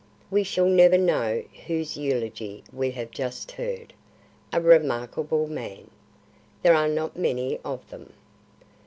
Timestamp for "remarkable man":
4.59-5.91